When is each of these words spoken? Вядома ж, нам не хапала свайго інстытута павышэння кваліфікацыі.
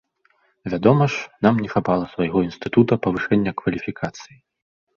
Вядома 0.73 1.03
ж, 1.15 1.19
нам 1.47 1.59
не 1.67 1.69
хапала 1.75 2.09
свайго 2.15 2.37
інстытута 2.47 2.93
павышэння 3.07 3.51
кваліфікацыі. 3.63 4.37